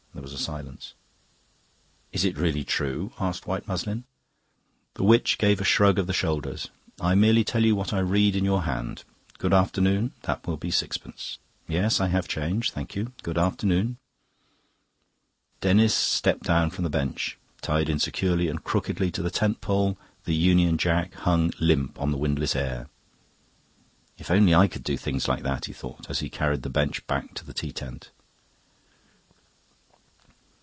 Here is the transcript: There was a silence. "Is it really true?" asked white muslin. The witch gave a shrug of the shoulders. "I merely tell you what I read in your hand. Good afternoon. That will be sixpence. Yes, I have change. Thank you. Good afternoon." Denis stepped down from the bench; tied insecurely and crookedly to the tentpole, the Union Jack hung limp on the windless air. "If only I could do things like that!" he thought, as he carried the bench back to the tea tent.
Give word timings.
There 0.13 0.21
was 0.21 0.33
a 0.33 0.43
silence. 0.45 0.93
"Is 2.11 2.25
it 2.25 2.37
really 2.37 2.63
true?" 2.63 3.11
asked 3.19 3.47
white 3.47 3.67
muslin. 3.67 4.03
The 4.95 5.03
witch 5.05 5.37
gave 5.37 5.59
a 5.59 5.63
shrug 5.63 5.97
of 5.97 6.05
the 6.05 6.13
shoulders. 6.13 6.67
"I 6.99 7.15
merely 7.15 7.43
tell 7.43 7.63
you 7.63 7.75
what 7.75 7.91
I 7.93 7.99
read 7.99 8.35
in 8.35 8.45
your 8.45 8.63
hand. 8.63 9.03
Good 9.39 9.53
afternoon. 9.53 10.11
That 10.23 10.45
will 10.45 10.57
be 10.57 10.69
sixpence. 10.69 11.39
Yes, 11.67 11.99
I 11.99 12.07
have 12.09 12.27
change. 12.27 12.71
Thank 12.71 12.93
you. 12.93 13.13
Good 13.23 13.37
afternoon." 13.37 13.97
Denis 15.61 15.95
stepped 15.95 16.43
down 16.43 16.69
from 16.71 16.83
the 16.83 16.89
bench; 16.89 17.37
tied 17.61 17.89
insecurely 17.89 18.47
and 18.47 18.63
crookedly 18.63 19.11
to 19.11 19.23
the 19.23 19.31
tentpole, 19.31 19.97
the 20.25 20.35
Union 20.35 20.77
Jack 20.77 21.13
hung 21.15 21.51
limp 21.59 21.99
on 21.99 22.11
the 22.11 22.17
windless 22.19 22.55
air. 22.55 22.89
"If 24.17 24.29
only 24.29 24.53
I 24.53 24.67
could 24.67 24.83
do 24.83 24.97
things 24.97 25.27
like 25.27 25.41
that!" 25.43 25.65
he 25.65 25.73
thought, 25.73 26.09
as 26.09 26.19
he 26.19 26.29
carried 26.29 26.63
the 26.63 26.69
bench 26.69 27.07
back 27.07 27.33
to 27.35 27.45
the 27.45 27.53
tea 27.53 27.71
tent. 27.71 28.11